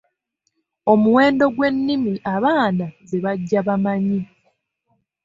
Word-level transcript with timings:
Omuwendo 0.91 1.45
gw’ennimi 1.55 2.13
abaana 2.35 2.85
ze 3.09 3.17
bajja 3.25 3.59
bamanyi. 3.67 4.21